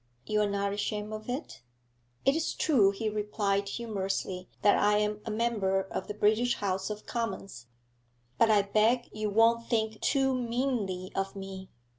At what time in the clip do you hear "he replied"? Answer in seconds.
2.89-3.69